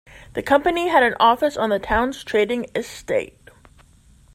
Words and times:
The 0.33 0.41
company 0.41 0.87
had 0.87 1.03
an 1.03 1.13
office 1.19 1.55
on 1.55 1.69
the 1.69 1.77
town's 1.77 2.23
trading 2.23 2.65
estate 2.75 3.37